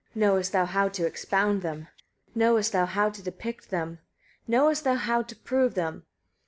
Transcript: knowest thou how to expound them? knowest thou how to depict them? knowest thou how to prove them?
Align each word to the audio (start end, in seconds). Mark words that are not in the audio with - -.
knowest 0.15 0.51
thou 0.51 0.65
how 0.65 0.89
to 0.89 1.05
expound 1.05 1.61
them? 1.61 1.87
knowest 2.33 2.71
thou 2.71 2.87
how 2.87 3.07
to 3.07 3.21
depict 3.21 3.69
them? 3.69 3.99
knowest 4.47 4.83
thou 4.83 4.95
how 4.95 5.21
to 5.21 5.35
prove 5.35 5.75
them? 5.75 6.07